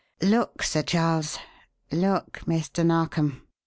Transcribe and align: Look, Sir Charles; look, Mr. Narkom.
Look, 0.23 0.63
Sir 0.63 0.81
Charles; 0.81 1.37
look, 1.91 2.39
Mr. 2.47 2.83
Narkom. 2.83 3.43